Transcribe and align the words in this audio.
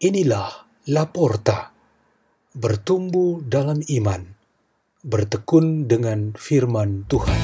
Inilah 0.00 0.64
Laporta, 0.88 1.76
bertumbuh 2.56 3.44
dalam 3.44 3.84
iman, 3.84 4.32
bertekun 5.04 5.92
dengan 5.92 6.32
firman 6.32 7.04
Tuhan. 7.04 7.36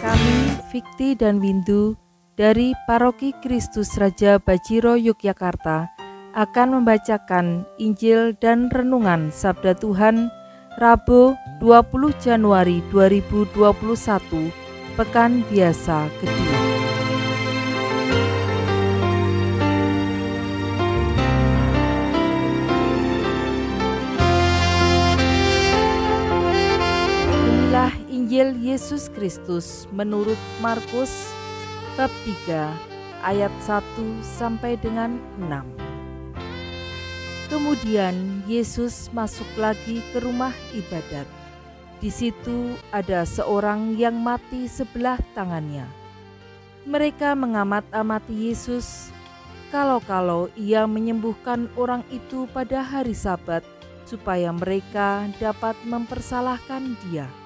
Kami, 0.00 0.40
Fikti 0.72 1.20
dan 1.20 1.36
Windu, 1.36 2.00
dari 2.32 2.72
Paroki 2.88 3.36
Kristus 3.44 3.92
Raja 4.00 4.40
Bajiro 4.40 4.96
Yogyakarta, 4.96 5.92
akan 6.32 6.80
membacakan 6.80 7.68
Injil 7.76 8.32
dan 8.40 8.72
Renungan 8.72 9.28
Sabda 9.28 9.76
Tuhan 9.76 10.32
Rabu 10.80 11.36
20 11.60 12.24
Januari 12.24 12.80
2021, 12.88 13.52
Pekan 14.96 15.44
Biasa 15.52 16.08
Kedua. 16.24 16.59
Injil 28.20 28.52
Yesus 28.60 29.08
Kristus 29.16 29.88
menurut 29.96 30.36
Markus 30.60 31.32
bab 31.96 32.12
3 32.44 32.68
ayat 33.24 33.48
1 33.64 33.80
sampai 34.20 34.76
dengan 34.76 35.16
6. 35.40 35.48
Kemudian 37.48 38.44
Yesus 38.44 39.08
masuk 39.16 39.48
lagi 39.56 40.04
ke 40.12 40.20
rumah 40.20 40.52
ibadat. 40.76 41.24
Di 42.04 42.12
situ 42.12 42.76
ada 42.92 43.24
seorang 43.24 43.96
yang 43.96 44.20
mati 44.20 44.68
sebelah 44.68 45.16
tangannya. 45.32 45.88
Mereka 46.84 47.32
mengamat-amati 47.32 48.52
Yesus 48.52 49.08
kalau-kalau 49.72 50.52
ia 50.60 50.84
menyembuhkan 50.84 51.72
orang 51.72 52.04
itu 52.12 52.44
pada 52.52 52.84
hari 52.84 53.16
Sabat 53.16 53.64
supaya 54.04 54.52
mereka 54.52 55.24
dapat 55.40 55.72
mempersalahkan 55.88 57.00
dia. 57.08 57.39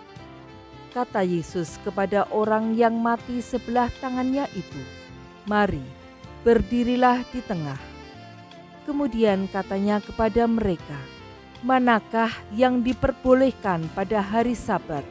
Kata 0.95 1.27
Yesus 1.27 1.75
kepada 1.83 2.23
orang 2.31 2.79
yang 2.79 2.95
mati 3.03 3.43
sebelah 3.43 3.91
tangannya 3.99 4.47
itu, 4.55 4.79
"Mari, 5.43 5.83
berdirilah 6.47 7.27
di 7.35 7.43
tengah." 7.43 7.83
Kemudian 8.87 9.51
katanya 9.51 9.99
kepada 9.99 10.47
mereka, 10.47 10.95
"Manakah 11.67 12.31
yang 12.55 12.87
diperbolehkan 12.87 13.91
pada 13.91 14.23
hari 14.23 14.55
Sabat? 14.55 15.03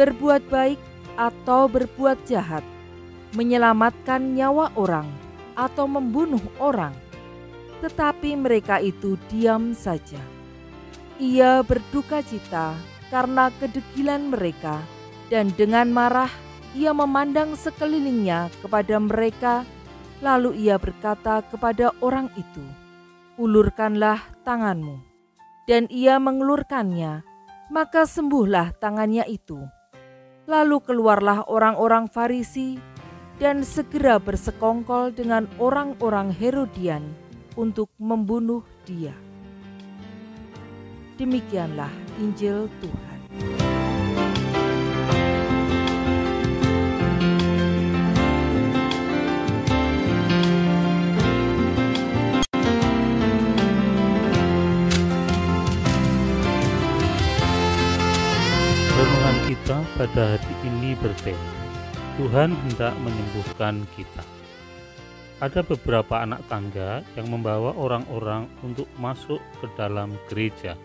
Berbuat 0.00 0.48
baik 0.48 0.80
atau 1.20 1.68
berbuat 1.68 2.24
jahat? 2.24 2.64
Menyelamatkan 3.36 4.32
nyawa 4.32 4.72
orang 4.80 5.12
atau 5.52 5.84
membunuh 5.84 6.40
orang?" 6.56 6.96
Tetapi 7.84 8.32
mereka 8.32 8.80
itu 8.80 9.20
diam 9.28 9.76
saja. 9.76 10.24
Ia 11.20 11.60
berduka 11.60 12.24
cita 12.24 12.72
karena 13.12 13.52
kedegilan 13.60 14.32
mereka, 14.32 14.80
dan 15.32 15.48
dengan 15.56 15.88
marah 15.88 16.28
ia 16.76 16.92
memandang 16.92 17.56
sekelilingnya 17.56 18.52
kepada 18.60 19.00
mereka, 19.00 19.64
lalu 20.20 20.68
ia 20.68 20.76
berkata 20.76 21.40
kepada 21.48 21.88
orang 22.04 22.28
itu, 22.36 22.60
"Ulurkanlah 23.40 24.20
tanganmu." 24.44 25.00
Dan 25.64 25.88
ia 25.88 26.20
mengelurkannya, 26.20 27.24
maka 27.72 28.04
sembuhlah 28.04 28.76
tangannya 28.76 29.24
itu. 29.24 29.56
Lalu 30.44 30.84
keluarlah 30.84 31.48
orang-orang 31.48 32.12
Farisi 32.12 32.76
dan 33.40 33.64
segera 33.64 34.20
bersekongkol 34.20 35.16
dengan 35.16 35.48
orang-orang 35.56 36.28
Herodian 36.28 37.08
untuk 37.56 37.88
membunuh 37.96 38.66
dia. 38.84 39.16
Demikianlah 41.16 41.94
Injil 42.20 42.68
Tuhan. 42.82 43.11
Kita 60.12 60.28
pada 60.28 60.36
hari 60.36 60.54
ini 60.68 60.92
bertema 61.00 61.52
Tuhan 62.20 62.52
hendak 62.52 62.92
menyembuhkan 63.00 63.80
kita. 63.96 64.20
Ada 65.40 65.64
beberapa 65.64 66.20
anak 66.20 66.44
tangga 66.52 67.00
yang 67.16 67.32
membawa 67.32 67.72
orang-orang 67.72 68.44
untuk 68.60 68.84
masuk 69.00 69.40
ke 69.64 69.72
dalam 69.72 70.12
gereja. 70.28 70.76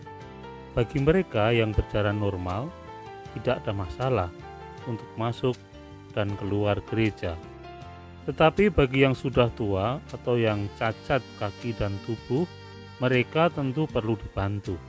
Bagi 0.72 1.04
mereka 1.04 1.52
yang 1.52 1.76
berjalan 1.76 2.16
normal, 2.16 2.72
tidak 3.36 3.60
ada 3.60 3.76
masalah 3.76 4.30
untuk 4.88 5.12
masuk 5.20 5.60
dan 6.16 6.32
keluar 6.40 6.80
gereja. 6.88 7.36
Tetapi 8.24 8.72
bagi 8.72 9.04
yang 9.04 9.12
sudah 9.12 9.52
tua 9.52 10.00
atau 10.08 10.40
yang 10.40 10.72
cacat 10.80 11.20
kaki 11.36 11.76
dan 11.76 11.92
tubuh, 12.08 12.48
mereka 12.96 13.52
tentu 13.52 13.84
perlu 13.84 14.16
dibantu. 14.16 14.80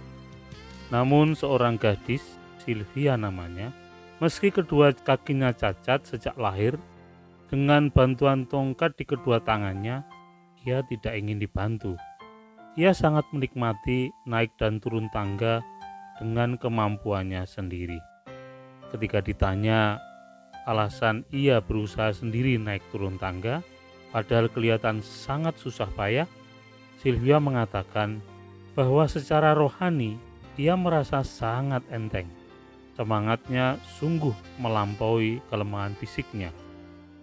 Namun 0.95 1.35
seorang 1.35 1.75
gadis, 1.75 2.23
Sylvia 2.63 3.19
namanya, 3.19 3.88
meski 4.19 4.51
kedua 4.51 4.91
kakinya 4.93 5.55
cacat 5.55 6.03
sejak 6.03 6.35
lahir, 6.35 6.75
dengan 7.49 7.89
bantuan 7.89 8.45
tongkat 8.45 8.93
di 8.93 9.09
kedua 9.09 9.41
tangannya, 9.41 10.05
ia 10.61 10.85
tidak 10.85 11.17
ingin 11.17 11.41
dibantu. 11.41 11.97
Ia 12.77 12.93
sangat 12.93 13.25
menikmati 13.33 14.13
naik 14.29 14.53
dan 14.61 14.77
turun 14.77 15.09
tangga 15.09 15.65
dengan 16.21 16.59
kemampuannya 16.61 17.43
sendiri. 17.49 17.97
Ketika 18.93 19.25
ditanya 19.25 19.97
alasan 20.69 21.25
ia 21.33 21.57
berusaha 21.57 22.13
sendiri 22.13 22.61
naik 22.61 22.85
turun 22.93 23.17
tangga, 23.17 23.65
padahal 24.13 24.45
kelihatan 24.53 25.01
sangat 25.01 25.57
susah 25.57 25.89
payah, 25.97 26.29
Sylvia 27.01 27.41
mengatakan 27.41 28.21
bahwa 28.77 29.09
secara 29.09 29.57
rohani 29.57 30.21
ia 30.59 30.77
merasa 30.77 31.25
sangat 31.25 31.81
enteng. 31.89 32.38
Semangatnya 32.99 33.79
sungguh 33.95 34.35
melampaui 34.59 35.39
kelemahan 35.47 35.95
fisiknya. 35.95 36.51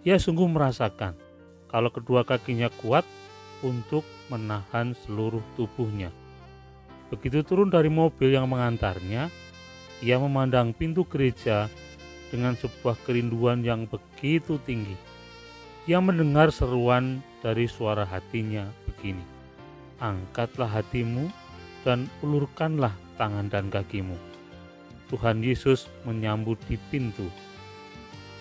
Ia 0.01 0.17
sungguh 0.17 0.49
merasakan 0.49 1.13
kalau 1.69 1.93
kedua 1.93 2.25
kakinya 2.25 2.73
kuat 2.81 3.05
untuk 3.61 4.01
menahan 4.33 4.97
seluruh 5.05 5.45
tubuhnya. 5.53 6.09
Begitu 7.13 7.45
turun 7.45 7.69
dari 7.69 7.93
mobil 7.93 8.33
yang 8.33 8.49
mengantarnya, 8.49 9.29
ia 10.01 10.17
memandang 10.17 10.73
pintu 10.73 11.05
gereja 11.05 11.69
dengan 12.33 12.57
sebuah 12.57 12.97
kerinduan 13.05 13.61
yang 13.61 13.85
begitu 13.85 14.57
tinggi. 14.65 14.97
Ia 15.85 16.01
mendengar 16.01 16.49
seruan 16.49 17.21
dari 17.45 17.69
suara 17.69 18.01
hatinya 18.01 18.65
begini, 18.89 19.21
Angkatlah 20.01 20.73
hatimu 20.73 21.29
dan 21.85 22.09
ulurkanlah 22.25 22.97
tangan 23.21 23.45
dan 23.45 23.69
kakimu 23.69 24.36
Tuhan 25.07 25.39
Yesus 25.39 25.87
menyambut 26.03 26.59
di 26.67 26.75
pintu. 26.91 27.27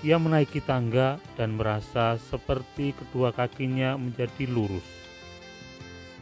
Ia 0.04 0.20
menaiki 0.20 0.60
tangga 0.62 1.16
dan 1.34 1.56
merasa 1.56 2.20
seperti 2.20 2.92
kedua 2.92 3.32
kakinya 3.32 3.96
menjadi 3.96 4.44
lurus. 4.46 4.84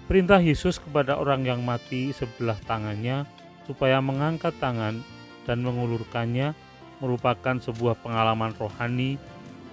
Perintah 0.04 0.38
Yesus 0.38 0.76
kepada 0.76 1.16
orang 1.16 1.48
yang 1.48 1.64
mati 1.64 2.12
sebelah 2.12 2.60
tangannya 2.68 3.24
supaya 3.64 4.04
mengangkat 4.04 4.52
tangan 4.60 5.00
dan 5.48 5.64
mengulurkannya 5.64 6.52
merupakan 7.00 7.56
sebuah 7.56 7.98
pengalaman 8.04 8.52
rohani 8.60 9.16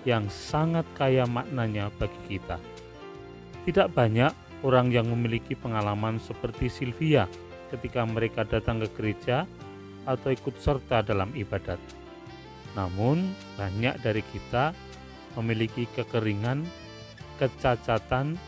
yang 0.08 0.26
sangat 0.32 0.88
kaya 0.98 1.28
maknanya 1.28 1.94
bagi 2.00 2.18
kita. 2.28 2.58
Tidak 3.68 3.94
banyak 3.94 4.34
orang 4.66 4.90
yang 4.90 5.06
memiliki 5.12 5.54
pengalaman 5.54 6.18
seperti 6.18 6.72
Sylvia 6.72 7.30
ketika 7.70 8.02
mereka 8.08 8.42
datang 8.42 8.82
ke 8.82 8.90
gereja 8.98 9.46
atau 10.08 10.34
ikut 10.34 10.56
serta 10.58 11.06
dalam 11.06 11.30
ibadat. 11.38 11.78
Namun, 12.74 13.36
banyak 13.60 14.00
dari 14.00 14.24
kita 14.32 14.72
memiliki 15.36 15.88
kekeringan, 15.92 16.64
kecacatan, 17.40 18.40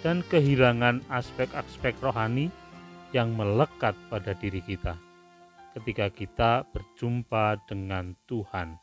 dan 0.00 0.22
kehilangan 0.30 1.02
aspek-aspek 1.10 1.98
rohani 1.98 2.48
yang 3.10 3.34
melekat 3.34 3.98
pada 4.12 4.36
diri 4.36 4.62
kita 4.62 4.94
ketika 5.78 6.06
kita 6.10 6.50
berjumpa 6.74 7.60
dengan 7.70 8.18
Tuhan. 8.26 8.78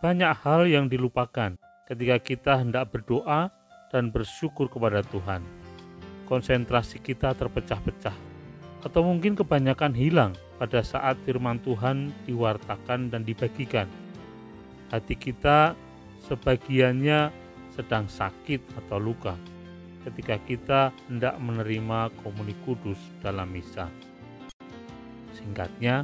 Banyak 0.00 0.32
hal 0.42 0.66
yang 0.66 0.88
dilupakan 0.88 1.54
ketika 1.86 2.16
kita 2.18 2.52
hendak 2.64 2.90
berdoa 2.90 3.52
dan 3.92 4.08
bersyukur 4.08 4.72
kepada 4.72 5.04
Tuhan. 5.12 5.44
Konsentrasi 6.26 6.96
kita 6.96 7.36
terpecah-pecah, 7.36 8.16
atau 8.82 9.00
mungkin 9.04 9.36
kebanyakan 9.36 9.92
hilang 9.92 10.32
pada 10.62 10.78
saat 10.86 11.18
firman 11.26 11.58
Tuhan 11.66 12.14
diwartakan 12.22 13.10
dan 13.10 13.26
dibagikan. 13.26 13.90
Hati 14.94 15.18
kita 15.18 15.74
sebagiannya 16.30 17.34
sedang 17.74 18.06
sakit 18.06 18.62
atau 18.78 19.02
luka. 19.02 19.34
ketika 20.02 20.34
kita 20.42 20.80
hendak 21.06 21.38
menerima 21.38 22.10
komuni 22.26 22.58
kudus 22.66 22.98
dalam 23.22 23.54
misa. 23.54 23.86
Singkatnya, 25.30 26.02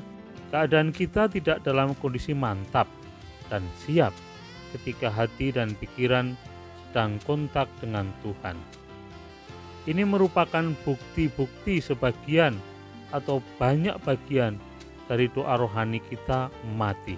keadaan 0.54 0.94
kita 0.94 1.26
tidak 1.26 1.66
dalam 1.66 1.98
kondisi 1.98 2.30
mantap 2.30 2.86
dan 3.50 3.66
siap 3.82 4.14
ketika 4.70 5.10
hati 5.10 5.50
dan 5.50 5.74
pikiran 5.82 6.38
sedang 6.86 7.18
kontak 7.26 7.66
dengan 7.82 8.06
Tuhan. 8.22 8.54
Ini 9.90 10.06
merupakan 10.06 10.70
bukti-bukti 10.86 11.82
sebagian 11.82 12.54
atau 13.14 13.40
banyak 13.56 13.96
bagian 14.04 14.60
dari 15.08 15.26
doa 15.32 15.56
rohani 15.56 15.98
kita 16.04 16.52
mati. 16.76 17.16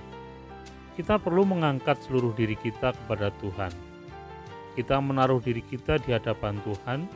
Kita 0.95 1.19
perlu 1.19 1.49
mengangkat 1.49 1.99
seluruh 2.07 2.37
diri 2.37 2.55
kita 2.55 2.95
kepada 2.95 3.35
Tuhan. 3.43 3.73
Kita 4.79 5.03
menaruh 5.03 5.43
diri 5.43 5.65
kita 5.65 5.99
di 5.99 6.15
hadapan 6.15 6.61
Tuhan, 6.63 7.09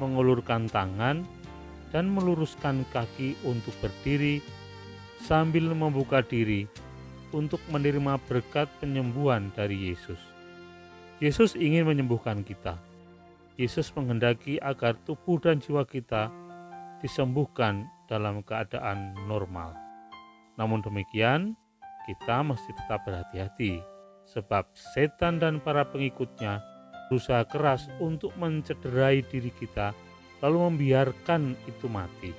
mengulurkan 0.00 0.70
tangan, 0.72 1.26
dan 1.92 2.08
meluruskan 2.08 2.88
kaki 2.88 3.36
untuk 3.44 3.76
berdiri 3.84 4.40
sambil 5.20 5.68
membuka 5.76 6.24
diri 6.24 6.64
untuk 7.36 7.60
menerima 7.68 8.16
berkat 8.24 8.68
penyembuhan 8.80 9.52
dari 9.52 9.92
Yesus. 9.92 10.18
Yesus 11.20 11.54
ingin 11.54 11.84
menyembuhkan 11.84 12.40
kita. 12.42 12.80
Yesus 13.60 13.92
menghendaki 13.92 14.56
agar 14.58 14.96
tubuh 15.04 15.36
dan 15.36 15.60
jiwa 15.60 15.84
kita 15.84 16.32
disembuhkan 17.04 17.91
dalam 18.10 18.42
keadaan 18.42 19.14
normal. 19.26 19.74
Namun 20.56 20.84
demikian, 20.84 21.56
kita 22.04 22.42
mesti 22.42 22.70
tetap 22.74 23.06
berhati-hati, 23.06 23.80
sebab 24.26 24.66
setan 24.74 25.38
dan 25.38 25.62
para 25.62 25.86
pengikutnya 25.86 26.60
berusaha 27.08 27.44
keras 27.46 27.86
untuk 28.00 28.32
mencederai 28.40 29.22
diri 29.26 29.52
kita, 29.52 29.92
lalu 30.42 30.72
membiarkan 30.72 31.54
itu 31.68 31.86
mati. 31.86 32.32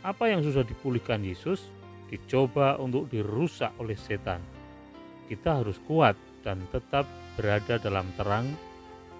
Apa 0.00 0.32
yang 0.32 0.40
susah 0.40 0.64
dipulihkan 0.64 1.20
Yesus 1.20 1.68
dicoba 2.10 2.76
untuk 2.82 3.06
dirusak 3.06 3.70
oleh 3.78 3.94
setan. 3.94 4.42
Kita 5.30 5.62
harus 5.62 5.78
kuat 5.86 6.18
dan 6.42 6.64
tetap 6.74 7.06
berada 7.38 7.78
dalam 7.78 8.08
terang 8.18 8.50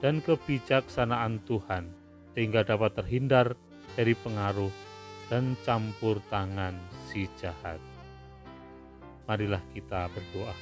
dan 0.03 0.19
kebijaksanaan 0.25 1.45
Tuhan, 1.47 1.87
sehingga 2.35 2.67
dapat 2.67 2.99
terhindar 2.99 3.55
dari 3.95 4.17
pengaruh 4.19 4.90
dan 5.31 5.55
campur 5.63 6.19
tangan 6.27 6.75
si 7.07 7.31
jahat. 7.39 7.79
Marilah 9.31 9.63
kita 9.71 10.11
berdoa. 10.11 10.53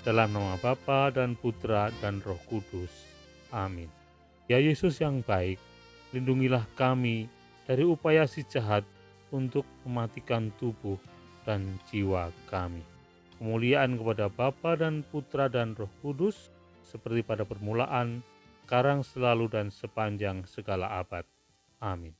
Dalam 0.00 0.32
nama 0.32 0.56
Bapa 0.56 1.12
dan 1.12 1.36
Putra 1.36 1.92
dan 2.00 2.24
Roh 2.24 2.40
Kudus. 2.48 2.92
Amin. 3.52 3.92
Ya 4.48 4.56
Yesus 4.56 4.96
yang 5.00 5.20
baik, 5.20 5.60
lindungilah 6.16 6.64
kami 6.72 7.28
dari 7.68 7.84
upaya 7.84 8.24
si 8.24 8.44
jahat 8.44 8.84
untuk 9.28 9.68
mematikan 9.84 10.48
tubuh 10.56 10.96
dan 11.44 11.76
jiwa 11.92 12.32
kami. 12.48 12.80
Kemuliaan 13.36 14.00
kepada 14.00 14.32
Bapa 14.32 14.76
dan 14.76 15.04
Putra 15.04 15.52
dan 15.52 15.76
Roh 15.76 15.92
Kudus, 16.00 16.48
seperti 16.80 17.20
pada 17.20 17.44
permulaan, 17.44 18.24
sekarang 18.64 19.04
selalu 19.04 19.52
dan 19.52 19.68
sepanjang 19.68 20.48
segala 20.48 21.00
abad. 21.00 21.28
Amin. 21.80 22.16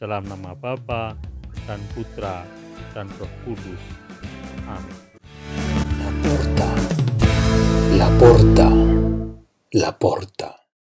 Dalam 0.00 0.24
nama 0.24 0.56
Bapa 0.56 1.33
dan 1.64 1.80
Putra 1.92 2.44
dan 2.92 3.08
Roh 3.18 3.32
Kudus. 3.44 3.84
Amin. 4.68 4.96
La 6.00 6.10
porta, 6.20 6.68
la 7.96 8.08
porta, 8.20 8.68
la 9.72 9.90
porta. 9.92 10.63